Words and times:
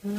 Sláva 0.00 0.16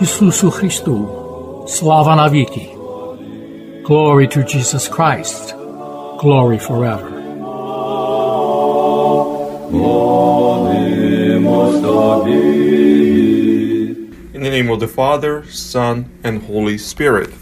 Isusu 0.00 0.52
Christu. 0.52 1.08
Slava 1.66 2.14
Naviki. 2.14 2.70
Glory 3.82 4.28
to 4.28 4.44
Jesus 4.44 4.86
Christ. 4.86 5.56
Glory 6.20 6.60
forever. 6.60 7.16
The 14.46 14.52
name 14.52 14.70
of 14.70 14.78
the 14.78 14.86
Father, 14.86 15.44
Son, 15.50 16.08
and 16.22 16.44
Holy 16.44 16.78
Spirit. 16.78 17.34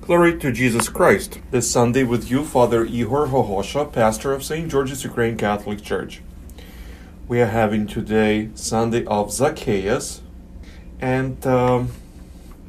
Glory 0.00 0.36
to 0.40 0.50
Jesus 0.50 0.88
Christ. 0.88 1.38
This 1.52 1.70
Sunday 1.70 2.02
with 2.02 2.32
you, 2.32 2.44
Father 2.44 2.84
Ihor 2.84 3.28
Hohosha, 3.28 3.92
pastor 3.92 4.32
of 4.32 4.42
St. 4.42 4.68
George's 4.68 5.04
Ukraine 5.04 5.36
Catholic 5.36 5.80
Church. 5.80 6.20
We 7.28 7.40
are 7.40 7.46
having 7.46 7.86
today 7.86 8.50
Sunday 8.56 9.04
of 9.04 9.30
Zacchaeus, 9.30 10.20
and 11.00 11.46
um, 11.46 11.92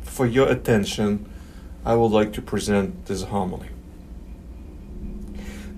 for 0.03 0.27
your 0.27 0.47
attention, 0.49 1.27
I 1.83 1.95
would 1.95 2.11
like 2.11 2.31
to 2.33 2.43
present 2.43 3.07
this 3.07 3.23
homily. 3.23 3.69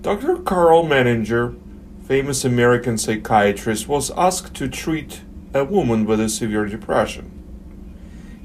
Dr. 0.02 0.36
Karl 0.36 0.84
Menninger, 0.84 1.58
famous 2.06 2.44
American 2.44 2.98
psychiatrist, 2.98 3.88
was 3.88 4.10
asked 4.10 4.52
to 4.56 4.68
treat 4.68 5.22
a 5.54 5.64
woman 5.64 6.04
with 6.04 6.20
a 6.20 6.28
severe 6.28 6.66
depression. 6.66 7.31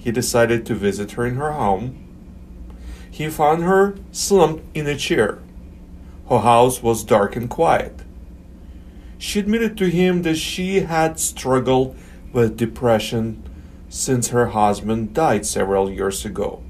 He 0.07 0.13
decided 0.13 0.65
to 0.65 0.73
visit 0.73 1.11
her 1.11 1.25
in 1.25 1.35
her 1.35 1.51
home. 1.51 1.97
He 3.11 3.27
found 3.27 3.63
her 3.63 3.97
slumped 4.13 4.63
in 4.73 4.87
a 4.87 4.95
chair. 4.95 5.39
Her 6.29 6.39
house 6.39 6.81
was 6.81 7.03
dark 7.03 7.35
and 7.35 7.49
quiet. 7.49 8.03
She 9.17 9.39
admitted 9.39 9.77
to 9.77 9.89
him 9.89 10.21
that 10.21 10.37
she 10.37 10.79
had 10.79 11.19
struggled 11.19 11.93
with 12.31 12.55
depression 12.55 13.43
since 13.89 14.29
her 14.29 14.45
husband 14.45 15.13
died 15.13 15.45
several 15.45 15.91
years 15.91 16.23
ago. 16.23 16.63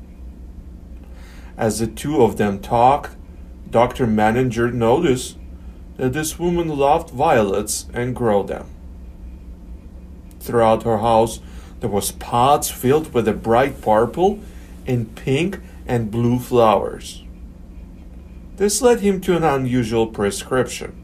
As 1.56 1.78
the 1.78 1.86
two 1.86 2.24
of 2.24 2.38
them 2.38 2.58
talked, 2.58 3.16
Dr. 3.70 4.08
Menninger 4.08 4.74
noticed 4.74 5.38
that 5.98 6.14
this 6.14 6.40
woman 6.40 6.70
loved 6.70 7.12
violets 7.12 7.86
and 7.94 8.16
grew 8.16 8.44
them. 8.44 8.66
Throughout 10.40 10.82
her 10.82 10.98
house, 10.98 11.40
there 11.80 11.90
was 11.90 12.12
pots 12.12 12.70
filled 12.70 13.14
with 13.14 13.28
a 13.28 13.34
bright 13.34 13.82
purple 13.82 14.40
and 14.86 15.16
pink 15.16 15.60
and 15.86 16.12
blue 16.12 16.40
flowers. 16.40 17.24
This 18.58 18.82
led 18.82 19.02
him 19.02 19.22
to 19.22 19.38
an 19.38 19.44
unusual 19.44 20.08
prescription. 20.08 20.96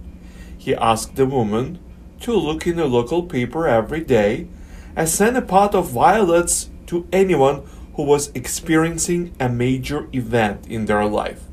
He 0.57 0.73
asked 0.73 1.15
the 1.15 1.25
woman 1.25 1.79
to 2.21 2.33
look 2.33 2.65
in 2.65 2.77
the 2.77 2.85
local 2.85 3.23
paper 3.23 3.67
every 3.67 4.01
day 4.01 4.47
and 4.95 5.07
send 5.07 5.37
a 5.37 5.41
pot 5.41 5.75
of 5.75 5.89
violets 5.89 6.69
to 6.87 7.07
anyone 7.11 7.63
who 7.95 8.03
was 8.03 8.31
experiencing 8.33 9.35
a 9.39 9.49
major 9.49 10.07
event 10.13 10.67
in 10.67 10.85
their 10.85 11.05
life, 11.05 11.43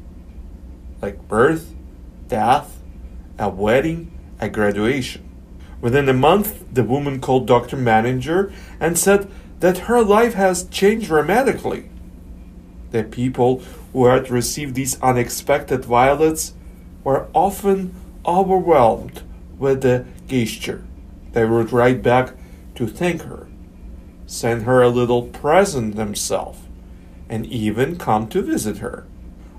like 1.02 1.28
birth, 1.28 1.74
death, 2.28 2.80
a 3.38 3.48
wedding, 3.48 4.10
a 4.40 4.48
graduation. 4.48 5.29
Within 5.80 6.08
a 6.08 6.14
month, 6.14 6.64
the 6.72 6.84
woman 6.84 7.20
called 7.20 7.46
Dr. 7.46 7.76
Menninger 7.76 8.52
and 8.78 8.98
said 8.98 9.30
that 9.60 9.78
her 9.88 10.02
life 10.02 10.34
has 10.34 10.64
changed 10.64 11.06
dramatically. 11.06 11.88
The 12.90 13.04
people 13.04 13.62
who 13.92 14.06
had 14.06 14.30
received 14.30 14.74
these 14.74 15.00
unexpected 15.00 15.84
violets 15.84 16.54
were 17.04 17.28
often 17.32 17.94
overwhelmed 18.26 19.22
with 19.58 19.82
the 19.82 20.04
gesture. 20.26 20.84
They 21.32 21.44
would 21.44 21.72
write 21.72 22.02
back 22.02 22.34
to 22.74 22.86
thank 22.86 23.22
her, 23.22 23.46
send 24.26 24.62
her 24.62 24.82
a 24.82 24.88
little 24.88 25.22
present 25.22 25.96
themselves, 25.96 26.58
and 27.28 27.46
even 27.46 27.96
come 27.96 28.28
to 28.28 28.42
visit 28.42 28.78
her. 28.78 29.06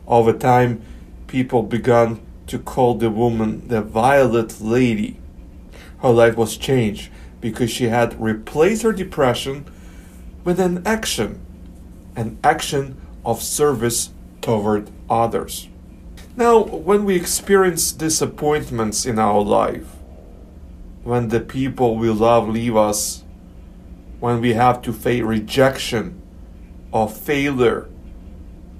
Over 0.07 0.33
time, 0.33 0.81
people 1.27 1.63
began 1.63 2.19
to 2.47 2.59
call 2.59 2.95
the 2.95 3.09
woman 3.09 3.67
the 3.69 3.81
Violet 3.81 4.59
Lady. 4.59 5.20
Her 6.01 6.09
life 6.09 6.35
was 6.35 6.57
changed 6.57 7.11
because 7.39 7.71
she 7.71 7.85
had 7.85 8.19
replaced 8.21 8.83
her 8.83 8.91
depression 8.91 9.65
with 10.43 10.59
an 10.59 10.81
action, 10.85 11.39
an 12.15 12.39
action 12.43 12.99
of 13.23 13.43
service 13.43 14.09
toward 14.41 14.89
others. 15.09 15.67
Now, 16.35 16.63
when 16.63 17.05
we 17.05 17.15
experience 17.15 17.91
disappointments 17.91 19.05
in 19.05 19.19
our 19.19 19.41
life, 19.41 19.87
when 21.03 21.27
the 21.27 21.39
people 21.39 21.97
we 21.97 22.09
love 22.09 22.47
leave 22.47 22.75
us, 22.75 23.23
when 24.19 24.39
we 24.41 24.53
have 24.53 24.81
to 24.83 24.93
face 24.93 25.23
rejection 25.23 26.21
or 26.91 27.09
failure, 27.09 27.89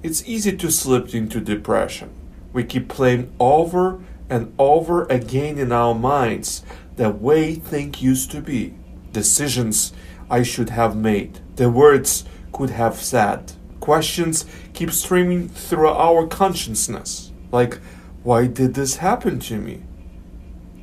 it's 0.02 0.26
easy 0.26 0.56
to 0.56 0.70
slip 0.70 1.14
into 1.14 1.40
depression. 1.40 2.10
We 2.52 2.64
keep 2.64 2.88
playing 2.88 3.32
over 3.38 4.00
and 4.28 4.54
over 4.58 5.04
again 5.04 5.58
in 5.58 5.72
our 5.72 5.94
minds 5.94 6.64
the 6.96 7.10
way 7.10 7.54
things 7.54 8.02
used 8.02 8.30
to 8.32 8.40
be, 8.40 8.74
decisions 9.12 9.92
I 10.30 10.42
should 10.42 10.70
have 10.70 10.96
made, 10.96 11.40
the 11.56 11.70
words 11.70 12.24
could 12.52 12.70
have 12.70 12.96
said. 12.96 13.52
Questions 13.80 14.44
keep 14.72 14.90
streaming 14.90 15.48
through 15.48 15.88
our 15.88 16.26
consciousness, 16.26 17.32
like, 17.50 17.78
why 18.22 18.46
did 18.46 18.74
this 18.74 18.96
happen 18.96 19.40
to 19.40 19.58
me? 19.58 19.82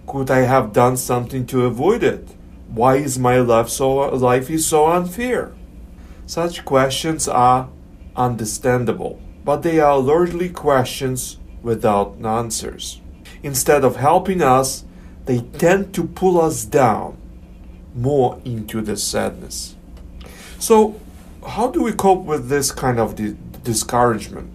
Could 0.05 0.29
I 0.29 0.39
have 0.39 0.73
done 0.73 0.97
something 0.97 1.45
to 1.47 1.65
avoid 1.65 2.03
it? 2.03 2.35
Why 2.67 2.97
is 2.97 3.17
my 3.17 3.37
life 3.37 3.69
so 3.69 3.95
life 4.15 4.49
is 4.49 4.65
so 4.65 4.87
unfair? 4.87 5.53
Such 6.25 6.65
questions 6.65 7.27
are 7.27 7.69
understandable, 8.15 9.21
but 9.45 9.63
they 9.63 9.79
are 9.79 9.97
largely 9.97 10.49
questions 10.49 11.37
without 11.63 12.17
answers. 12.23 13.01
Instead 13.41 13.83
of 13.83 13.95
helping 13.95 14.41
us, 14.41 14.83
they 15.29 15.41
tend 15.59 15.93
to 15.93 16.03
pull 16.05 16.41
us 16.41 16.65
down 16.65 17.15
more 17.93 18.41
into 18.43 18.81
the 18.81 18.97
sadness. 18.97 19.75
So, 20.57 20.99
how 21.47 21.69
do 21.69 21.83
we 21.83 21.91
cope 21.91 22.23
with 22.23 22.49
this 22.49 22.71
kind 22.71 22.99
of 22.99 23.15
di- 23.15 23.37
discouragement? 23.63 24.51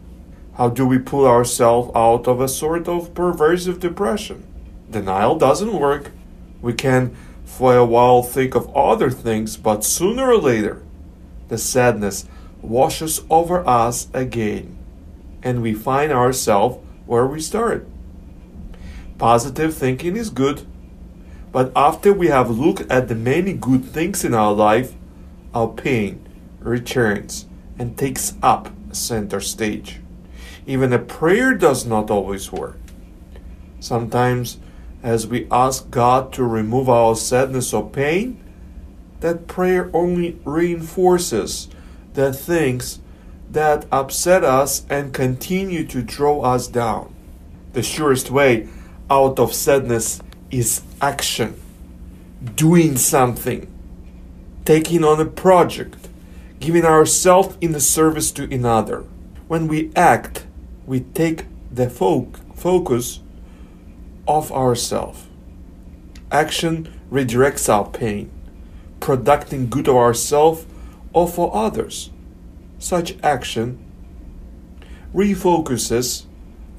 How 0.55 0.71
do 0.71 0.85
we 0.85 0.99
pull 0.99 1.29
ourselves 1.29 1.93
out 1.95 2.27
of 2.27 2.41
a 2.41 2.49
sort 2.49 2.89
of 2.89 3.15
pervasive 3.15 3.79
depression? 3.79 4.43
Denial 4.91 5.39
doesn't 5.39 5.79
work. 5.79 6.11
We 6.61 6.73
can, 6.73 7.15
for 7.45 7.77
a 7.77 7.85
while, 7.85 8.25
think 8.25 8.57
of 8.57 8.77
other 8.77 9.13
things, 9.13 9.57
but 9.57 9.85
sooner 9.85 10.29
or 10.29 10.39
later, 10.39 10.83
the 11.51 11.59
sadness 11.59 12.27
washes 12.63 13.23
over 13.31 13.65
us 13.65 14.09
again, 14.13 14.77
and 15.41 15.63
we 15.63 15.73
find 15.73 16.11
ourselves 16.11 16.85
where 17.07 17.29
we 17.29 17.41
started. 17.41 17.87
Positive 19.19 19.73
thinking 19.73 20.17
is 20.17 20.29
good, 20.29 20.67
but 21.53 21.71
after 21.77 22.13
we 22.13 22.27
have 22.27 22.51
looked 22.51 22.91
at 22.91 23.07
the 23.07 23.15
many 23.15 23.53
good 23.53 23.85
things 23.85 24.25
in 24.25 24.35
our 24.35 24.53
life, 24.53 24.95
our 25.55 25.69
pain 25.69 26.27
returns 26.59 27.47
and 27.79 27.97
takes 27.97 28.35
up 28.43 28.71
center 28.91 29.41
stage. 29.41 30.01
Even 30.67 30.93
a 30.93 30.99
prayer 30.99 31.55
does 31.55 31.87
not 31.87 32.11
always 32.11 32.51
work. 32.51 32.79
Sometimes, 33.79 34.59
as 35.03 35.27
we 35.27 35.47
ask 35.51 35.91
God 35.91 36.33
to 36.33 36.43
remove 36.43 36.89
our 36.89 37.15
sadness 37.15 37.73
or 37.73 37.89
pain, 37.89 38.43
that 39.21 39.47
prayer 39.47 39.91
only 39.95 40.41
reinforces 40.45 41.69
the 42.15 42.33
things 42.33 43.01
that 43.51 43.87
upset 43.93 44.43
us 44.43 44.85
and 44.91 45.13
continue 45.15 45.87
to 45.87 46.03
draw 46.03 46.41
us 46.43 46.67
down. 46.67 47.15
The 47.75 47.83
surest 47.83 48.31
way 48.31 48.69
out 49.11 49.39
of 49.39 49.55
sadness 49.55 50.21
is 50.51 50.83
action, 51.01 51.61
doing 52.55 52.97
something, 52.97 53.67
taking 54.65 55.05
on 55.05 55.21
a 55.21 55.25
project, 55.25 56.09
giving 56.61 56.85
ourselves 56.85 57.57
in 57.61 57.73
the 57.73 57.81
service 57.81 58.31
to 58.33 58.45
another. 58.45 59.05
When 59.49 59.69
we 59.69 59.93
act, 59.95 60.47
we 60.87 61.01
take 61.01 61.45
the 61.71 61.91
fo- 61.91 62.31
focus 62.55 63.21
off 64.27 64.51
ourselves. 64.51 65.27
Action 66.31 66.93
redirects 67.11 67.69
our 67.69 67.89
pain, 67.89 68.31
producing 69.01 69.69
good 69.69 69.89
of 69.89 69.97
ourselves 69.97 70.67
or 71.13 71.29
for 71.29 71.55
others. 71.55 72.11
Such 72.79 73.17
action 73.23 73.79
refocuses 75.15 76.25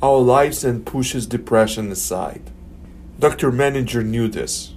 our 0.02 0.20
lives 0.20 0.64
and 0.64 0.86
pushes 0.86 1.26
depression 1.26 1.92
aside. 1.92 2.52
Dr. 3.20 3.52
Menninger 3.52 4.06
knew 4.06 4.28
this. 4.28 4.74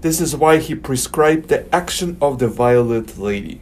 This 0.00 0.20
is 0.20 0.34
why 0.34 0.58
he 0.58 0.74
prescribed 0.74 1.48
the 1.48 1.72
action 1.74 2.16
of 2.20 2.38
the 2.38 2.48
Violet 2.48 3.18
Lady. 3.18 3.60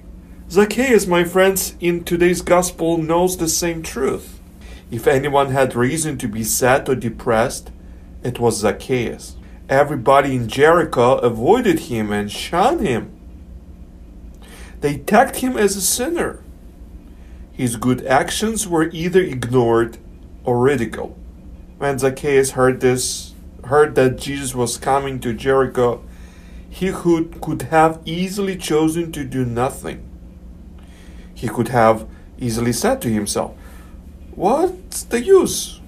Zacchaeus, 0.51 1.07
my 1.07 1.25
friends, 1.25 1.75
in 1.81 2.05
today's 2.05 2.41
gospel 2.41 2.97
knows 2.97 3.37
the 3.37 3.49
same 3.49 3.83
truth. 3.83 4.41
If 4.91 5.07
anyone 5.07 5.51
had 5.51 5.75
reason 5.75 6.17
to 6.19 6.29
be 6.29 6.45
sad 6.45 6.89
or 6.89 6.95
depressed, 6.95 7.71
it 8.23 8.39
was 8.39 8.61
Zacchaeus. 8.61 9.37
Everybody 9.69 10.35
in 10.35 10.49
Jericho 10.49 11.19
avoided 11.19 11.81
him 11.81 12.11
and 12.11 12.33
shunned 12.33 12.81
him. 12.81 13.15
They 14.81 14.97
tagged 14.97 15.37
him 15.37 15.59
as 15.59 15.77
a 15.77 15.83
sinner. 15.83 16.43
His 17.53 17.77
good 17.77 18.07
actions 18.07 18.67
were 18.67 18.89
either 18.91 19.21
ignored 19.21 19.99
or 20.49 20.59
ridiculed. 20.59 21.15
When 21.77 21.99
Zacchaeus 21.99 22.53
heard 22.53 22.81
this, 22.81 23.35
heard 23.65 23.95
that 23.97 24.17
Jesus 24.17 24.55
was 24.55 24.79
coming 24.79 25.21
to 25.21 25.35
Jericho, 25.35 26.03
he 26.71 26.91
could, 26.91 27.43
could 27.43 27.63
have 27.69 28.01
easily 28.07 28.57
chosen 28.57 29.13
to 29.13 29.25
do 29.25 29.45
nothing. 29.45 30.09
He 31.35 31.49
could 31.49 31.69
have 31.69 32.09
easily 32.39 32.73
said 32.73 33.03
to 33.03 33.11
himself, 33.11 33.55
What's 34.35 35.03
the 35.03 35.23
use? 35.23 35.83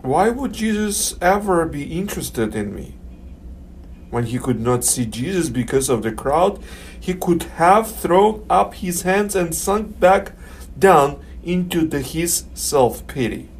Why 0.00 0.30
would 0.30 0.54
Jesus 0.54 1.14
ever 1.20 1.66
be 1.66 1.98
interested 1.98 2.54
in 2.54 2.74
me? 2.74 2.94
When 4.08 4.24
he 4.24 4.38
could 4.38 4.60
not 4.60 4.82
see 4.82 5.04
Jesus 5.04 5.50
because 5.50 5.90
of 5.90 6.02
the 6.02 6.12
crowd, 6.12 6.58
he 6.98 7.12
could 7.12 7.42
have 7.60 7.94
thrown 7.94 8.46
up 8.48 8.72
his 8.76 9.02
hands 9.02 9.36
and 9.36 9.54
sunk 9.54 10.00
back 10.00 10.32
down 10.78 11.22
into 11.44 11.86
the, 11.86 12.00
his 12.00 12.44
self 12.54 13.06
pity. 13.06 13.50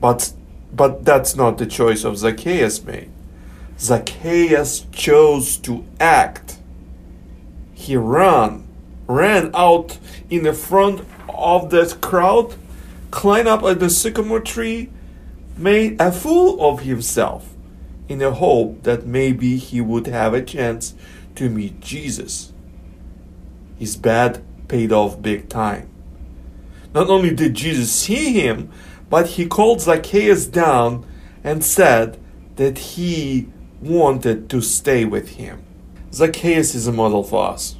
But, 0.00 0.32
but 0.72 1.04
that's 1.04 1.36
not 1.36 1.58
the 1.58 1.66
choice 1.66 2.04
of 2.04 2.16
Zacchaeus 2.16 2.82
made. 2.82 3.10
Zacchaeus 3.78 4.86
chose 4.92 5.56
to 5.58 5.84
act. 5.98 6.58
He 7.74 7.96
ran, 7.96 8.66
ran 9.06 9.50
out 9.54 9.98
in 10.28 10.42
the 10.44 10.52
front 10.52 11.06
of 11.28 11.70
that 11.70 12.00
crowd, 12.00 12.54
climbed 13.10 13.48
up 13.48 13.62
at 13.62 13.80
the 13.80 13.90
sycamore 13.90 14.40
tree, 14.40 14.90
made 15.56 16.00
a 16.00 16.12
fool 16.12 16.60
of 16.60 16.80
himself 16.80 17.54
in 18.08 18.18
the 18.18 18.32
hope 18.32 18.82
that 18.82 19.06
maybe 19.06 19.56
he 19.56 19.80
would 19.80 20.06
have 20.06 20.34
a 20.34 20.42
chance 20.42 20.94
to 21.36 21.48
meet 21.48 21.80
Jesus. 21.80 22.52
His 23.78 23.96
bad 23.96 24.42
paid 24.68 24.92
off 24.92 25.22
big 25.22 25.48
time. 25.48 25.88
Not 26.92 27.08
only 27.08 27.34
did 27.34 27.54
Jesus 27.54 27.90
see 27.90 28.32
him, 28.32 28.70
but 29.10 29.26
he 29.26 29.44
called 29.44 29.82
Zacchaeus 29.82 30.46
down 30.46 31.04
and 31.42 31.64
said 31.64 32.16
that 32.56 32.78
he 32.78 33.48
wanted 33.82 34.48
to 34.50 34.62
stay 34.62 35.04
with 35.04 35.30
him. 35.30 35.64
Zacchaeus 36.12 36.74
is 36.74 36.86
a 36.86 36.92
model 36.92 37.24
for 37.24 37.48
us. 37.48 37.76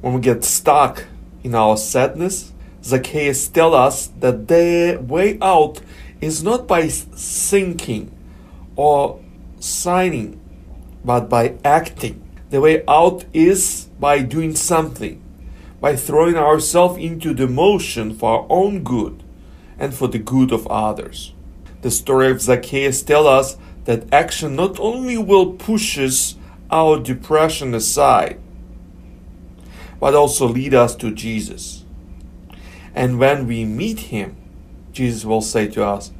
When 0.00 0.14
we 0.14 0.20
get 0.20 0.42
stuck 0.42 1.04
in 1.44 1.54
our 1.54 1.76
sadness, 1.76 2.52
Zacchaeus 2.82 3.48
tells 3.48 3.74
us 3.74 4.06
that 4.20 4.48
the 4.48 4.98
way 5.02 5.38
out 5.42 5.80
is 6.20 6.42
not 6.42 6.66
by 6.66 6.88
thinking 6.88 8.16
or 8.74 9.20
signing, 9.60 10.40
but 11.04 11.28
by 11.28 11.56
acting. 11.64 12.22
The 12.50 12.60
way 12.60 12.84
out 12.86 13.24
is 13.34 13.88
by 13.98 14.22
doing 14.22 14.54
something, 14.54 15.22
by 15.80 15.96
throwing 15.96 16.36
ourselves 16.36 16.98
into 16.98 17.34
the 17.34 17.48
motion 17.48 18.14
for 18.14 18.40
our 18.40 18.46
own 18.48 18.82
good 18.84 19.24
and 19.78 19.94
for 19.94 20.08
the 20.08 20.18
good 20.18 20.52
of 20.52 20.66
others. 20.68 21.32
The 21.82 21.90
story 21.90 22.30
of 22.30 22.40
Zacchaeus 22.40 23.02
tells 23.02 23.26
us 23.26 23.56
that 23.84 24.12
action 24.12 24.56
not 24.56 24.78
only 24.80 25.16
will 25.16 25.52
pushes 25.52 26.36
our 26.70 26.98
depression 26.98 27.74
aside, 27.74 28.40
but 30.00 30.14
also 30.14 30.46
lead 30.46 30.74
us 30.74 30.96
to 30.96 31.12
Jesus. 31.12 31.84
And 32.94 33.18
when 33.18 33.46
we 33.46 33.64
meet 33.64 34.00
him, 34.00 34.36
Jesus 34.92 35.24
will 35.24 35.42
say 35.42 35.68
to 35.68 35.84
us, 35.84 36.12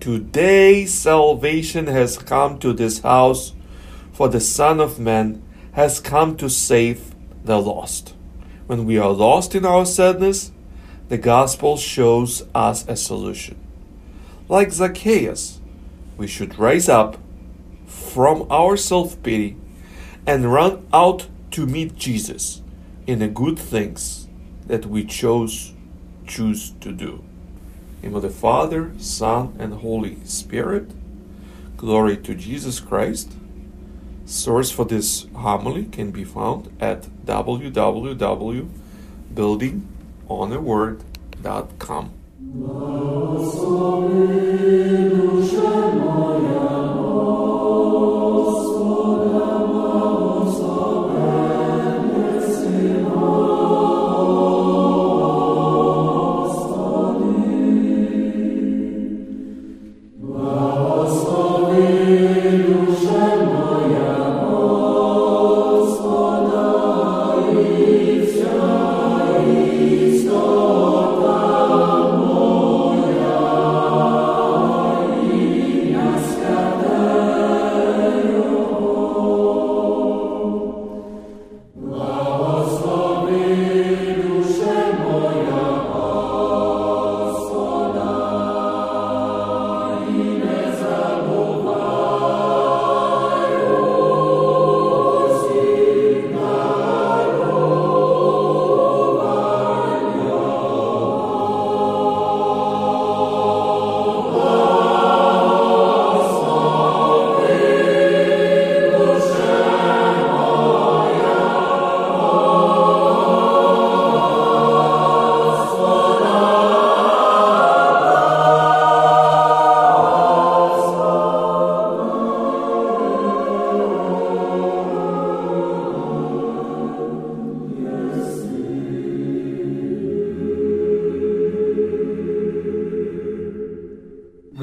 Today 0.00 0.84
salvation 0.84 1.86
has 1.86 2.18
come 2.18 2.58
to 2.58 2.72
this 2.72 3.00
house, 3.00 3.54
for 4.12 4.28
the 4.28 4.40
Son 4.40 4.80
of 4.80 4.98
Man 4.98 5.42
has 5.72 6.00
come 6.00 6.36
to 6.36 6.50
save 6.50 7.14
the 7.44 7.60
lost. 7.60 8.14
When 8.66 8.84
we 8.84 8.98
are 8.98 9.10
lost 9.10 9.54
in 9.54 9.64
our 9.64 9.86
sadness, 9.86 10.52
the 11.12 11.18
gospel 11.18 11.76
shows 11.76 12.42
us 12.54 12.88
a 12.88 12.96
solution. 12.96 13.54
Like 14.48 14.72
Zacchaeus, 14.72 15.60
we 16.16 16.26
should 16.26 16.58
rise 16.58 16.88
up 16.88 17.18
from 17.86 18.46
our 18.50 18.78
self 18.78 19.22
pity 19.22 19.58
and 20.26 20.50
run 20.50 20.88
out 20.90 21.28
to 21.50 21.66
meet 21.66 21.96
Jesus 21.96 22.62
in 23.06 23.18
the 23.18 23.28
good 23.28 23.58
things 23.58 24.26
that 24.66 24.86
we 24.86 25.04
chose 25.04 25.74
choose 26.26 26.70
to 26.80 26.90
do. 26.90 27.22
In 28.02 28.18
the 28.18 28.30
Father, 28.30 28.92
Son, 28.96 29.54
and 29.58 29.74
Holy 29.74 30.16
Spirit. 30.24 30.92
Glory 31.76 32.16
to 32.16 32.34
Jesus 32.34 32.80
Christ. 32.80 33.32
Source 34.24 34.70
for 34.70 34.86
this 34.86 35.26
homily 35.34 35.84
can 35.84 36.10
be 36.10 36.24
found 36.24 36.74
at 36.80 37.02
www.buildingonaword.com 37.26 39.91
onaword.com. 40.28 42.04
Lasă-mi 42.60 44.22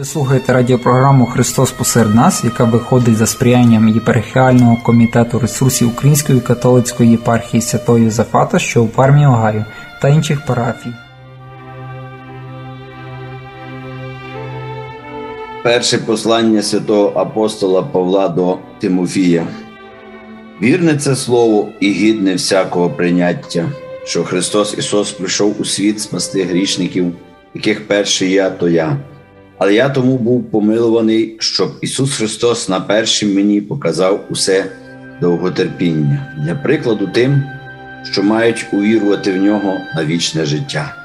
слухаєте 0.09 0.53
радіопрограму 0.53 1.25
Христос 1.25 1.71
посеред 1.71 2.15
нас, 2.15 2.43
яка 2.43 2.63
виходить 2.63 3.17
за 3.17 3.25
сприянням 3.25 3.89
єпархіального 3.89 4.77
комітету 4.83 5.39
ресурсів 5.39 5.89
Української 5.89 6.39
католицької 6.39 7.11
єпархії 7.11 7.61
Святого 7.61 7.97
Йозафата, 7.97 8.59
що 8.59 8.83
у 8.83 8.87
Пармі 8.87 9.25
Огайо, 9.25 9.65
та 10.01 10.09
інших 10.09 10.45
парафій. 10.45 10.93
Перше 15.63 15.97
послання 15.97 16.61
святого 16.61 17.19
апостола 17.19 17.83
Павла 17.83 18.29
до 18.29 18.57
Тимофія. 18.79 19.47
Вірне 20.61 20.97
це 20.97 21.15
слово 21.15 21.67
і 21.79 21.91
гідне 21.91 22.33
всякого 22.33 22.89
прийняття, 22.89 23.65
що 24.03 24.23
Христос 24.23 24.75
Ісус 24.77 25.11
прийшов 25.11 25.55
у 25.59 25.65
світ 25.65 26.01
спасти 26.01 26.43
грішників, 26.43 27.13
яких 27.53 27.87
перший 27.87 28.31
я, 28.31 28.49
то 28.49 28.69
я. 28.69 28.97
Але 29.59 29.73
я 29.73 29.89
тому 29.89 30.17
був 30.17 30.43
помилуваний, 30.43 31.35
щоб 31.39 31.71
Ісус 31.81 32.17
Христос 32.17 32.69
на 32.69 32.79
першім 32.79 33.35
мені 33.35 33.61
показав 33.61 34.25
усе 34.29 34.65
довготерпіння 35.21 36.35
для 36.37 36.55
прикладу 36.55 37.07
тим, 37.13 37.43
що 38.11 38.23
мають 38.23 38.65
увірувати 38.73 39.31
в 39.31 39.37
нього 39.37 39.73
на 39.95 40.05
вічне 40.05 40.45
життя. 40.45 40.95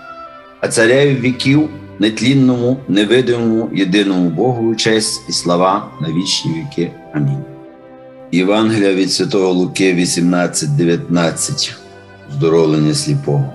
А 0.61 0.69
цареві 0.69 1.15
віків, 1.15 1.69
нетлінному, 1.99 2.77
невидимому, 2.89 3.71
єдиному 3.75 4.31
Богу 4.31 4.75
честь 4.75 5.23
і 5.29 5.33
слава 5.33 5.89
на 6.01 6.09
вічні 6.09 6.53
віки. 6.53 6.91
Амінь. 7.13 7.45
Євангелія 8.33 8.95
від 8.95 9.13
Святого 9.13 9.53
Луки 9.53 9.95
18:19 9.95 11.73
Здоровлення 12.37 12.95
сліпого. 12.95 13.53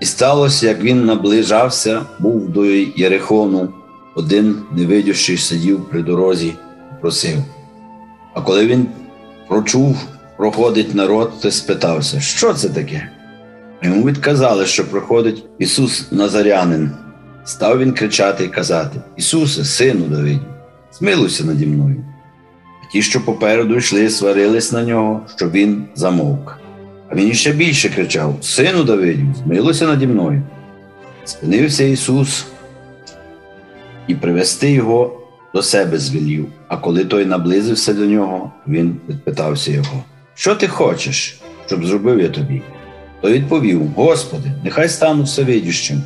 І 0.00 0.04
сталося, 0.04 0.66
як 0.66 0.82
він 0.82 1.04
наближався, 1.04 2.02
був 2.18 2.48
до 2.48 2.64
Єрихону, 2.96 3.68
один 4.14 4.62
невидющий 4.72 5.36
сидів 5.36 5.88
при 5.90 6.02
дорозі 6.02 6.52
просив. 7.00 7.38
А 8.34 8.40
коли 8.40 8.66
він 8.66 8.86
прочув, 9.48 9.96
проходить 10.36 10.94
народ, 10.94 11.32
то 11.42 11.50
спитався, 11.50 12.20
що 12.20 12.54
це 12.54 12.68
таке? 12.68 13.10
Йому 13.82 14.06
відказали, 14.06 14.66
що 14.66 14.90
проходить 14.90 15.44
Ісус 15.58 16.12
Назарянин. 16.12 16.90
Став 17.44 17.78
він 17.78 17.92
кричати 17.92 18.44
і 18.44 18.48
казати: 18.48 19.00
Ісусе, 19.16 19.64
сину 19.64 20.04
Давидів, 20.04 20.46
змилуйся 20.92 21.44
наді 21.44 21.66
мною. 21.66 22.04
А 22.82 22.92
ті, 22.92 23.02
що 23.02 23.24
попереду 23.24 23.76
йшли, 23.76 24.10
сварились 24.10 24.72
на 24.72 24.82
нього, 24.82 25.20
щоб 25.36 25.50
він 25.50 25.84
замовк. 25.94 26.58
А 27.10 27.14
він 27.14 27.28
іще 27.28 27.52
більше 27.52 27.88
кричав: 27.88 28.36
Сину 28.40 28.84
Давидів, 28.84 29.26
змилуйся 29.44 29.86
наді 29.86 30.06
мною. 30.06 30.42
Спинився 31.24 31.84
Ісус 31.84 32.46
і 34.06 34.14
привести 34.14 34.70
його 34.70 35.20
до 35.54 35.62
себе 35.62 35.98
звелів. 35.98 36.46
А 36.68 36.76
коли 36.76 37.04
той 37.04 37.26
наблизився 37.26 37.94
до 37.94 38.06
нього, 38.06 38.52
він 38.68 38.96
відпитався 39.08 39.72
його: 39.72 40.04
Що 40.34 40.54
ти 40.54 40.68
хочеш, 40.68 41.40
щоб 41.66 41.86
зробив 41.86 42.20
я 42.20 42.28
тобі? 42.28 42.62
Той 43.20 43.32
відповів: 43.32 43.86
Господи, 43.96 44.52
нехай 44.64 44.88
стану 44.88 45.22
всевидющим. 45.22 46.02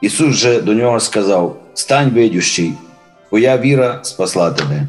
Ісус 0.00 0.36
же 0.36 0.60
до 0.60 0.74
нього 0.74 1.00
сказав: 1.00 1.62
Стань 1.74 2.10
видющий, 2.10 2.72
твоя 3.28 3.58
віра 3.58 4.00
спасла 4.02 4.50
тебе. 4.50 4.86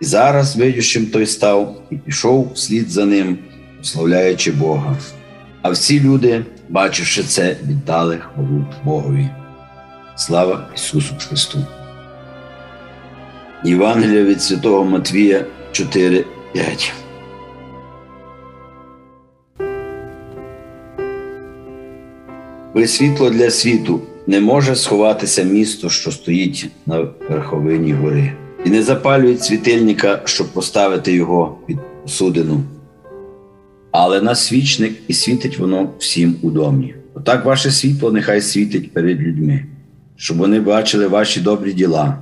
І 0.00 0.04
зараз 0.04 0.56
видющим 0.56 1.06
той 1.06 1.26
став 1.26 1.82
і 1.90 1.96
пішов 1.96 2.52
вслід 2.54 2.90
за 2.90 3.04
ним, 3.04 3.38
прославляючи 3.76 4.52
Бога. 4.52 4.96
А 5.62 5.70
всі 5.70 6.00
люди, 6.00 6.44
бачивши 6.68 7.22
це, 7.22 7.56
віддали 7.66 8.18
хвалу 8.18 8.66
Богові. 8.84 9.28
Слава 10.20 10.68
Ісусу 10.74 11.14
Христу! 11.28 11.58
Євангелія 13.64 14.24
від 14.24 14.42
Святого 14.42 14.84
Матвія 14.84 15.44
4, 15.72 16.24
5. 16.52 16.92
Ви 22.74 22.86
світло 22.86 23.30
для 23.30 23.50
світу 23.50 24.00
не 24.26 24.40
може 24.40 24.76
сховатися 24.76 25.42
місто, 25.42 25.90
що 25.90 26.10
стоїть 26.10 26.70
на 26.86 27.08
верховині 27.30 27.92
гори, 27.92 28.32
і 28.64 28.70
не 28.70 28.82
запалюють 28.82 29.42
світильника, 29.42 30.22
щоб 30.24 30.48
поставити 30.48 31.12
його 31.12 31.58
під 31.66 31.78
посудину. 32.02 32.62
Але 33.90 34.20
на 34.20 34.34
свічник 34.34 34.92
і 35.08 35.12
світить 35.12 35.58
воно 35.58 35.90
всім 35.98 36.36
у 36.42 36.50
домі. 36.50 36.94
Отак 37.14 37.44
ваше 37.44 37.70
світло 37.70 38.12
нехай 38.12 38.40
світить 38.40 38.92
перед 38.92 39.20
людьми, 39.20 39.64
щоб 40.20 40.38
вони 40.38 40.60
бачили 40.60 41.06
ваші 41.06 41.40
добрі 41.40 41.72
діла 41.72 42.18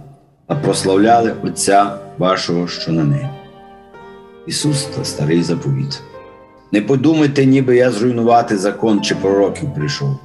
та 0.47 0.55
прославляли 0.55 1.35
Отця 1.45 1.99
вашого, 2.19 2.69
що 2.69 2.93
на 2.93 3.05
небі. 3.05 3.28
Ісус 4.47 4.83
та 4.85 5.05
старий 5.05 5.43
заповіт. 5.43 6.02
Не 6.73 6.81
подумайте, 6.81 7.47
ніби 7.47 7.76
я 7.76 7.90
зруйнувати 7.90 8.59
закон 8.59 9.02
чи 9.02 9.14
пророків 9.14 9.75
прийшов. 9.75 10.17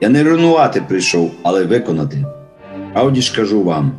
Я 0.00 0.08
не 0.08 0.24
руйнувати 0.24 0.80
прийшов, 0.88 1.30
але 1.42 1.64
виконати. 1.64 2.26
Правді 2.92 3.20
ж 3.20 3.36
кажу 3.36 3.62
вам: 3.62 3.92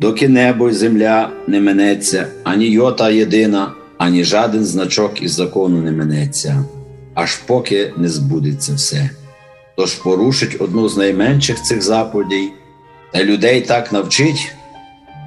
доки 0.00 0.28
небо 0.28 0.68
й 0.68 0.72
земля 0.72 1.30
не 1.46 1.60
минеться, 1.60 2.26
ані 2.44 2.66
йота 2.66 3.10
єдина, 3.10 3.72
ані 3.98 4.24
жаден 4.24 4.64
значок 4.64 5.22
із 5.22 5.32
закону 5.32 5.82
не 5.82 5.92
минеться, 5.92 6.64
аж 7.14 7.36
поки 7.36 7.92
не 7.96 8.08
збудеться 8.08 8.74
все. 8.74 9.10
Тож 9.76 9.94
порушить 9.94 10.56
одну 10.60 10.88
з 10.88 10.96
найменших 10.96 11.62
цих 11.62 11.82
заповідей, 11.82 12.52
та 13.12 13.24
людей 13.24 13.60
так 13.60 13.92
навчить, 13.92 14.52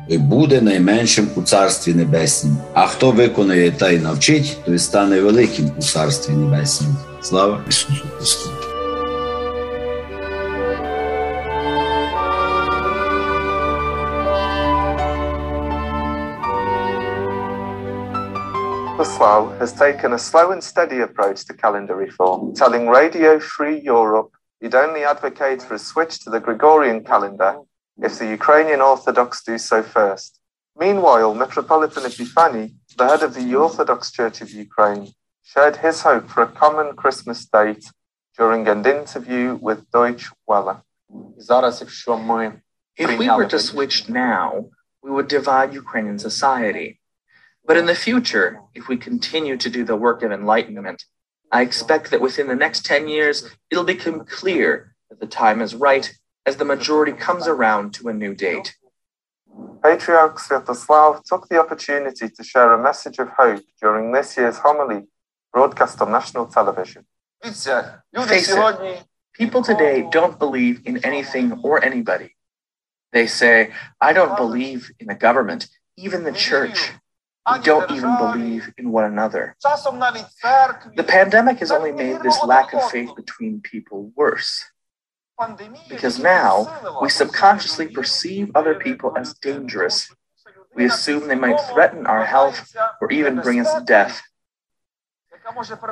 той 0.09 0.17
буде 0.17 0.61
найменшим 0.61 1.27
у 1.35 1.41
Царстві 1.41 1.93
Небеснім. 1.93 2.57
А 2.73 2.87
хто 2.87 3.11
виконує 3.11 3.71
та 3.71 3.89
й 3.89 3.99
навчить, 3.99 4.57
той 4.65 4.79
стане 4.79 5.21
великим 5.21 5.71
у 5.77 5.81
Царстві 5.81 6.33
Небеснім. 6.33 6.95
Слава 7.21 7.63
Ісусу 7.69 8.03
Христу! 8.17 8.49
Slough 19.17 19.57
has 19.59 19.71
taken 19.71 20.13
a 20.13 20.19
slow 20.19 20.51
and 20.51 20.63
steady 20.63 20.99
approach 21.01 21.45
to 21.45 21.53
calendar 21.53 21.95
reform, 21.95 22.53
telling 22.53 22.89
Radio 22.89 23.39
Free 23.39 23.77
Europe 23.79 24.34
you'd 24.65 24.73
only 24.73 25.03
advocate 25.03 25.61
for 25.61 25.75
a 25.75 25.85
switch 25.91 26.17
to 26.21 26.31
the 26.31 26.39
Gregorian 26.39 27.03
calendar 27.03 27.59
if 28.01 28.17
the 28.17 28.25
Ukrainian 28.25 28.81
Orthodox 28.81 29.43
do 29.43 29.59
so 29.59 29.83
first. 29.83 30.39
Meanwhile, 30.75 31.35
Metropolitan 31.35 32.01
Epifany, 32.01 32.73
the 32.97 33.07
head 33.07 33.21
of 33.21 33.35
the 33.35 33.53
Orthodox 33.53 34.11
Church 34.11 34.41
of 34.41 34.49
Ukraine, 34.49 35.13
shared 35.43 35.75
his 35.77 36.01
hope 36.01 36.27
for 36.27 36.41
a 36.41 36.55
common 36.63 36.95
Christmas 36.95 37.45
date 37.45 37.85
during 38.39 38.67
an 38.67 38.83
interview 38.83 39.59
with 39.61 39.87
Deutsche 39.91 40.31
Welle. 40.47 40.83
If 42.97 43.19
we 43.19 43.29
were 43.29 43.45
to 43.55 43.59
switch 43.59 44.09
now, 44.09 44.45
we 45.03 45.11
would 45.11 45.27
divide 45.27 45.75
Ukrainian 45.75 46.17
society. 46.17 46.99
But 47.67 47.77
in 47.77 47.85
the 47.85 48.01
future, 48.07 48.61
if 48.73 48.87
we 48.87 48.97
continue 48.97 49.57
to 49.57 49.69
do 49.69 49.83
the 49.85 50.01
work 50.05 50.23
of 50.23 50.31
enlightenment, 50.31 51.05
I 51.51 51.61
expect 51.61 52.11
that 52.11 52.21
within 52.21 52.47
the 52.47 52.55
next 52.55 52.85
10 52.85 53.07
years, 53.07 53.49
it'll 53.69 53.83
become 53.83 54.25
clear 54.25 54.95
that 55.09 55.19
the 55.19 55.27
time 55.27 55.61
is 55.61 55.75
right 55.75 56.13
as 56.45 56.57
the 56.57 56.65
majority 56.65 57.11
comes 57.11 57.47
around 57.47 57.93
to 57.95 58.07
a 58.09 58.13
new 58.13 58.35
date. 58.35 58.75
Patriarch 59.81 60.37
Sviatoslav 60.37 61.23
took 61.23 61.47
the 61.47 61.59
opportunity 61.59 62.29
to 62.29 62.43
share 62.43 62.73
a 62.73 62.81
message 62.81 63.19
of 63.19 63.29
hope 63.29 63.63
during 63.81 64.11
this 64.11 64.35
year's 64.37 64.57
homily 64.57 65.03
broadcast 65.53 66.01
on 66.01 66.11
national 66.11 66.47
television. 66.47 67.05
Face 68.27 68.49
it, 68.49 69.05
people 69.33 69.61
today 69.63 70.07
don't 70.11 70.37
believe 70.39 70.81
in 70.85 70.97
anything 71.05 71.53
or 71.63 71.83
anybody. 71.83 72.35
They 73.13 73.27
say, 73.27 73.71
I 74.01 74.11
don't 74.13 74.35
believe 74.35 74.91
in 74.99 75.07
the 75.07 75.15
government, 75.15 75.67
even 75.97 76.23
the 76.23 76.31
church 76.33 76.91
don't 77.61 77.91
even 77.91 78.17
believe 78.17 78.73
in 78.77 78.91
one 78.91 79.05
another. 79.05 79.55
The 79.61 81.05
pandemic 81.07 81.59
has 81.59 81.71
only 81.71 81.91
made 81.91 82.21
this 82.21 82.41
lack 82.43 82.73
of 82.73 82.89
faith 82.89 83.15
between 83.15 83.61
people 83.61 84.11
worse. 84.15 84.65
Because 85.89 86.17
now 86.17 86.99
we 87.01 87.09
subconsciously 87.09 87.87
perceive 87.89 88.51
other 88.55 88.75
people 88.75 89.17
as 89.17 89.33
dangerous. 89.33 90.13
We 90.73 90.85
assume 90.85 91.27
they 91.27 91.35
might 91.35 91.59
threaten 91.59 92.05
our 92.07 92.25
health 92.25 92.75
or 93.01 93.11
even 93.11 93.41
bring 93.41 93.59
us 93.59 93.83
death. 93.83 94.21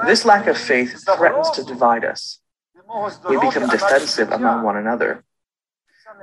This 0.05 0.25
lack 0.25 0.48
of 0.48 0.57
faith 0.57 1.03
threatens 1.15 1.51
to 1.51 1.63
divide 1.63 2.03
us. 2.05 2.39
We 3.29 3.39
become 3.39 3.69
defensive 3.69 4.31
among 4.31 4.63
one 4.63 4.77
another. 4.77 5.24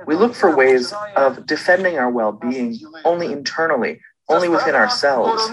We 0.05 0.15
look 0.15 0.35
for 0.35 0.55
ways 0.55 0.93
of 1.15 1.45
defending 1.45 1.97
our 1.97 2.09
well 2.09 2.31
being 2.31 2.79
only 3.03 3.31
internally 3.31 4.01
only 4.31 4.49
within 4.49 4.75
ourselves. 4.75 5.49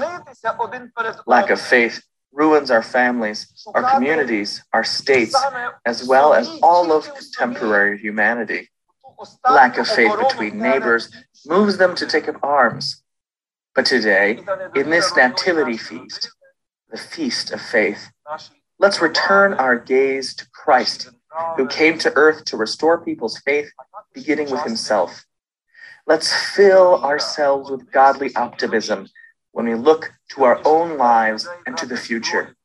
Lack 1.26 1.50
of 1.50 1.60
faith 1.60 2.02
ruins 2.32 2.70
our 2.70 2.82
families, 2.82 3.66
our 3.74 3.90
communities, 3.94 4.62
our 4.72 4.84
states, 4.84 5.36
as 5.84 6.06
well 6.06 6.34
as 6.34 6.48
all 6.62 6.92
of 6.92 7.12
contemporary 7.14 7.98
humanity. 7.98 8.68
Lack 9.50 9.78
of 9.78 9.88
faith 9.88 10.12
between 10.18 10.58
neighbors 10.58 11.10
moves 11.46 11.78
them 11.78 11.94
to 11.96 12.06
take 12.06 12.28
up 12.28 12.36
arms. 12.42 13.02
But 13.74 13.86
today, 13.86 14.40
in 14.74 14.90
this 14.90 15.14
nativity 15.16 15.76
feast, 15.76 16.30
the 16.90 16.96
feast 16.98 17.52
of 17.52 17.60
faith, 17.60 18.10
let's 18.78 19.00
return 19.02 19.54
our 19.54 19.76
gaze 19.76 20.34
to 20.34 20.48
Christ, 20.50 21.10
who 21.56 21.66
came 21.66 21.98
to 21.98 22.12
earth 22.16 22.44
to 22.46 22.56
restore 22.56 23.04
people's 23.04 23.38
faith, 23.38 23.70
beginning 24.14 24.50
with 24.50 24.62
himself. 24.62 25.24
Let's 26.08 26.32
fill 26.32 27.04
ourselves 27.04 27.70
with 27.70 27.92
godly 27.92 28.34
optimism 28.34 29.08
when 29.52 29.66
we 29.66 29.74
look 29.74 30.10
to 30.30 30.44
our 30.44 30.58
own 30.64 30.96
lives 30.96 31.46
and 31.66 31.76
to 31.76 31.84
the 31.84 31.98
future. 31.98 32.56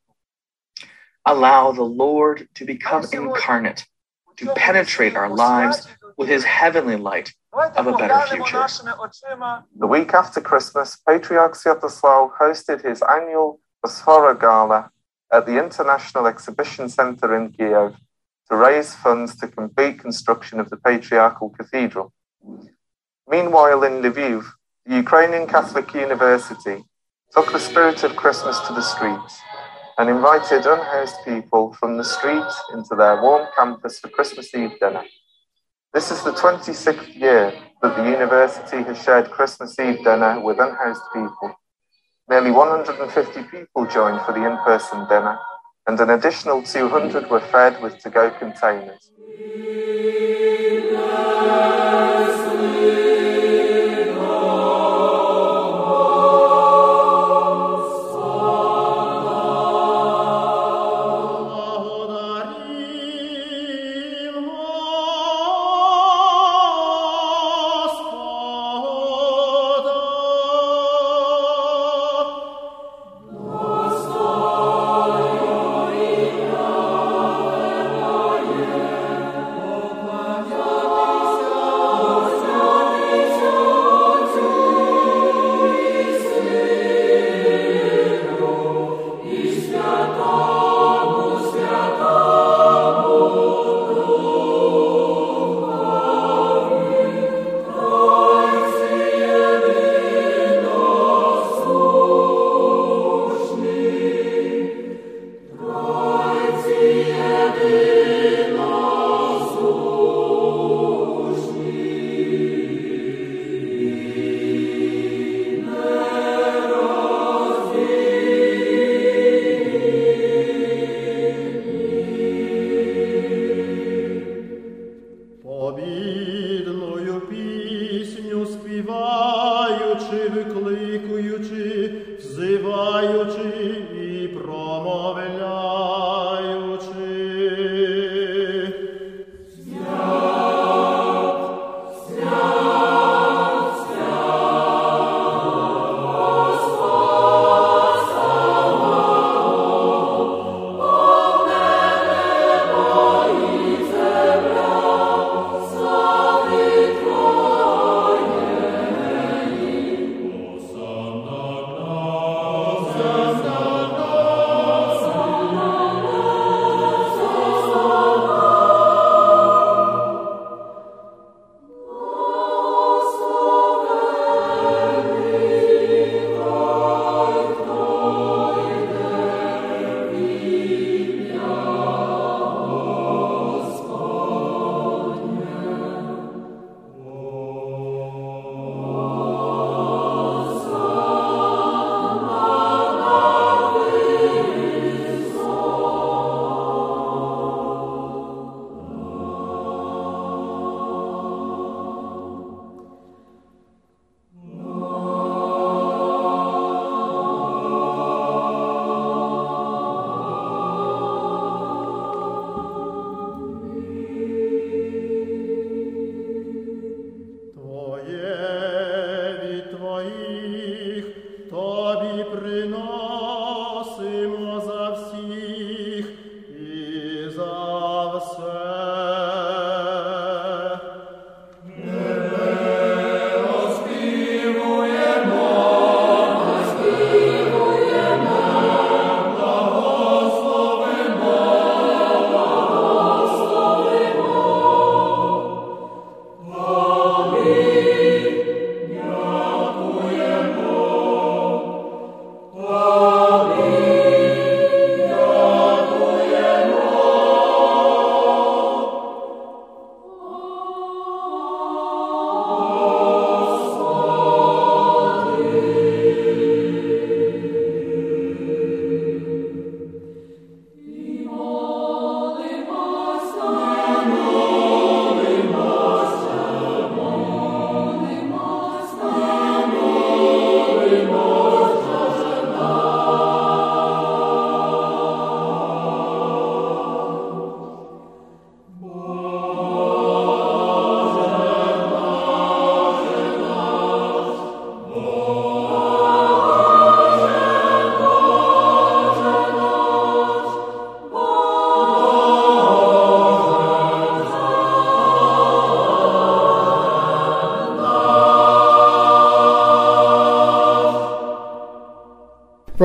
Allow 1.26 1.74
the 1.74 1.84
Lord 1.84 2.48
to 2.56 2.64
become 2.64 3.04
incarnate, 3.12 3.86
to 4.38 4.54
penetrate 4.56 5.18
our 5.18 5.28
lives 5.28 5.90
with 6.16 6.30
his 6.30 6.46
heavenly 6.46 6.96
light 6.96 7.34
of 7.52 7.88
a 7.88 7.92
better 7.92 8.22
future. 8.34 8.66
The 9.78 9.88
week 9.88 10.14
after 10.14 10.40
Christmas, 10.40 10.98
Patriarch 11.06 11.56
Sviatoslav 11.56 12.38
hosted 12.38 12.82
his 12.82 13.02
annual 13.02 13.60
Bosphora 13.84 14.40
Gala, 14.40 14.90
at 15.34 15.46
the 15.46 15.62
International 15.62 16.28
Exhibition 16.28 16.88
Centre 16.88 17.36
in 17.36 17.52
Kiev 17.52 17.98
to 18.50 18.56
raise 18.56 18.94
funds 18.94 19.36
to 19.38 19.50
complete 19.50 20.00
construction 20.00 20.62
of 20.62 20.70
the 20.70 20.78
Patriarchal 20.78 21.50
Cathedral. 21.50 22.14
Meanwhile, 23.28 23.84
in 23.84 24.02
Lviv, 24.02 24.46
the 24.86 24.96
Ukrainian 24.96 25.48
Catholic 25.48 25.94
University 25.94 26.84
took 27.32 27.52
the 27.52 27.60
spirit 27.60 28.04
of 28.04 28.16
Christmas 28.16 28.60
to 28.68 28.74
the 28.74 28.82
streets 28.82 29.40
and 29.98 30.10
invited 30.10 30.66
unhoused 30.66 31.16
people 31.24 31.74
from 31.80 31.98
the 31.98 32.04
street 32.04 32.52
into 32.74 32.96
their 32.96 33.22
warm 33.22 33.48
campus 33.56 34.00
for 34.00 34.10
Christmas 34.10 34.54
Eve 34.54 34.78
dinner. 34.80 35.04
This 35.94 36.12
is 36.12 36.24
the 36.24 36.32
26th 36.34 37.16
year 37.16 37.54
that 37.82 37.96
the 37.96 38.10
university 38.10 38.82
has 38.84 39.02
shared 39.02 39.32
Christmas 39.32 39.80
Eve 39.80 40.04
dinner 40.04 40.40
with 40.40 40.60
unhoused 40.60 41.04
people. 41.14 41.56
Nearly 42.30 42.52
150 42.52 43.44
people 43.44 43.86
joined 43.86 44.22
for 44.26 44.34
the 44.34 44.46
in 44.46 44.58
person 44.66 45.08
dinner, 45.08 45.38
and 45.88 46.00
an 46.00 46.10
additional 46.10 46.64
200 46.64 47.30
were 47.30 47.40
fed 47.40 47.82
with 47.82 48.00
to 48.00 48.10
go 48.10 48.32
containers. 48.32 49.12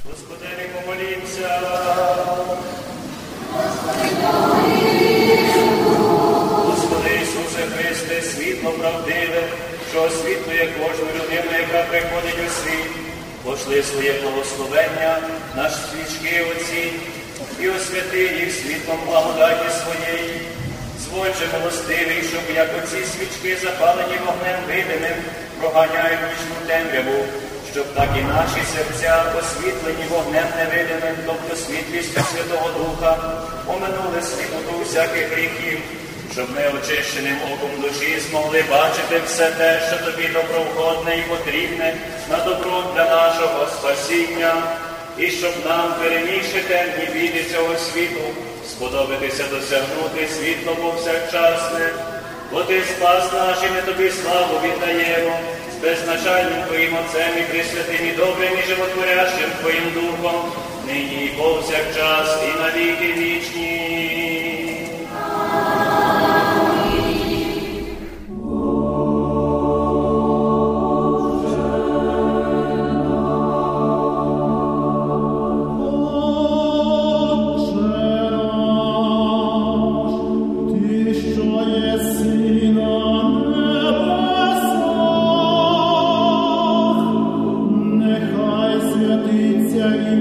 Пошли 13.71 13.83
своє 13.83 14.13
благословення 14.13 15.19
на 15.57 15.71
свічки 15.71 16.47
оці 16.51 16.93
і 17.61 17.69
освяти 17.69 18.23
їх 18.23 18.55
світлом 18.55 18.99
благодаті 19.07 19.69
своєї. 19.83 20.41
Зволь 21.05 21.35
же 21.39 21.47
милостивий, 21.59 22.23
щоб 22.23 22.57
як 22.57 22.69
оці 22.79 23.05
свічки 23.05 23.57
запалені 23.63 24.19
вогнем 24.27 24.61
видимим, 24.69 25.19
проганяють 25.61 26.21
нічну 26.29 26.57
темряву, 26.67 27.25
щоб 27.73 27.95
так 27.95 28.09
і 28.21 28.23
наші 28.23 28.63
серця, 28.75 29.25
освітлені 29.39 30.05
вогнем 30.11 30.47
невидимим, 30.59 31.17
тобто 31.27 31.57
світлістю 31.57 32.21
Святого 32.33 32.69
Духа, 32.79 33.17
оминули 33.67 34.23
сліпоту 34.23 34.79
всяких 34.79 35.33
гріхів, 35.33 35.79
щоб 36.33 36.51
ми 36.57 36.79
очищеним 36.79 37.37
оком 37.53 37.71
душі 37.83 38.21
змогли 38.21 38.65
бачити 38.71 39.21
все 39.27 39.51
те, 39.51 39.81
що 39.89 40.11
тобі 40.11 40.29
добровгодне 40.29 41.19
і 41.19 41.23
потрібне 41.23 41.95
на 42.31 42.37
добро 42.45 42.85
для 42.95 43.05
нашого 43.05 43.67
спасіння, 43.67 44.63
і 45.19 45.31
щоб 45.31 45.53
нам, 45.69 45.95
перемігши 46.03 46.61
темні 46.69 47.07
біди 47.13 47.45
цього 47.53 47.77
світу, 47.77 48.21
сподобатися 48.69 49.45
досягнути 49.51 50.29
світло 50.29 50.75
повсякчасне, 50.75 51.89
бо 52.53 52.63
ти 52.63 52.83
спас 52.83 53.33
наш, 53.33 53.59
і 53.67 53.75
ми 53.75 53.83
тобі 53.83 54.11
славу 54.11 54.61
віддаємо, 54.65 55.39
з 55.75 55.83
безначальним 55.83 56.63
Твоїм 56.69 56.97
Отцем 56.97 57.31
і 57.39 57.43
присвятим 57.43 58.07
і 58.07 58.11
добрим 58.11 58.53
і 58.65 58.69
животворящим 58.69 59.51
Твоїм 59.61 59.93
Духом, 59.95 60.53
нині 60.87 61.33
повсякчас, 61.39 62.39
і 62.45 62.63
на 62.63 62.71
віки 62.71 63.15
вічні. 63.19 63.90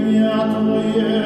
Gloria 0.10 0.41
Tuae 0.50 1.18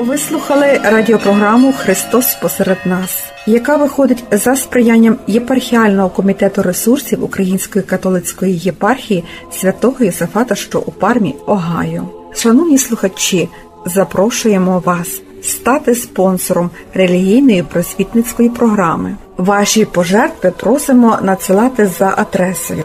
Ви 0.00 0.18
слухали 0.18 0.80
радіопрограму 0.84 1.72
Христос 1.72 2.34
посеред 2.34 2.78
нас, 2.84 3.24
яка 3.46 3.76
виходить 3.76 4.24
за 4.30 4.56
сприянням 4.56 5.18
єпархіального 5.26 6.08
комітету 6.08 6.62
ресурсів 6.62 7.24
Української 7.24 7.84
католицької 7.84 8.58
єпархії 8.58 9.24
святого 9.52 10.04
Єсафата, 10.04 10.54
що 10.54 10.80
у 10.80 10.90
пармі 10.90 11.34
Огайо. 11.46 12.08
Шановні 12.34 12.78
слухачі, 12.78 13.48
запрошуємо 13.86 14.82
вас 14.84 15.20
стати 15.42 15.94
спонсором 15.94 16.70
релігійної 16.94 17.62
просвітницької 17.62 18.48
програми. 18.48 19.16
Ваші 19.36 19.84
пожертви 19.84 20.50
просимо 20.50 21.18
надсилати 21.22 21.86
за 21.86 22.14
адресою 22.16 22.84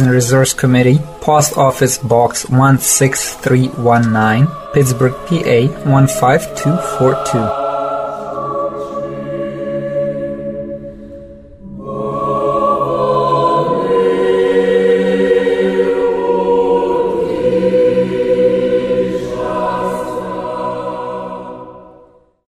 and 0.00 0.10
Resource 0.10 0.54
Committee, 0.54 0.98
Post 1.26 1.54
Office 1.56 2.00
Box 2.08 2.46
16319, 2.50 4.46
Pittsburgh, 4.74 5.14
PA 5.28 5.68
15242. 5.84 7.63